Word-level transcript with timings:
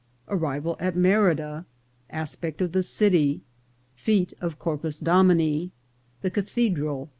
—Arrival 0.35 0.75
at 0.79 0.95
Merida.— 0.95 1.63
Aspect 2.23 2.59
of 2.59 2.71
the 2.71 2.81
City.— 2.81 3.41
Fflte 4.03 4.33
of 4.41 4.57
Corpus 4.57 4.97
Dom 4.97 5.29
ini.— 5.29 5.69
The 6.23 6.31
Cathedral. 6.31 7.09